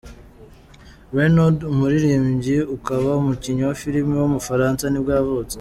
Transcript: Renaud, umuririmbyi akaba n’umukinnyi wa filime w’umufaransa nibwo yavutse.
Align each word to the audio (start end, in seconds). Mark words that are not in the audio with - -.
Renaud, 1.15 1.57
umuririmbyi 1.73 2.57
akaba 2.75 3.07
n’umukinnyi 3.15 3.63
wa 3.69 3.75
filime 3.81 4.13
w’umufaransa 4.17 4.83
nibwo 4.87 5.11
yavutse. 5.17 5.49